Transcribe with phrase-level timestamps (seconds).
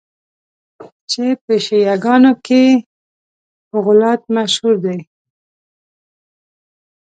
[1.11, 2.63] چي په شیعه ګانو کي
[3.69, 4.97] په غُلات مشهور دي.